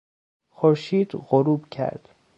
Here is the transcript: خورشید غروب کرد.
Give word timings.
خورشید 0.49 1.11
غروب 1.15 1.65
کرد. 1.69 2.09